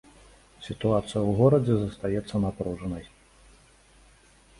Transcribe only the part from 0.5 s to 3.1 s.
Сітуацыя ў горадзе застаецца напружанай.